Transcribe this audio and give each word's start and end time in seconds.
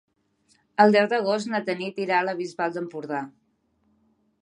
El 0.85 0.95
deu 0.95 1.09
d'agost 1.11 1.51
na 1.53 1.61
Tanit 1.69 2.01
irà 2.07 2.17
a 2.21 2.25
la 2.31 2.37
Bisbal 2.43 2.77
d'Empordà. 2.79 3.25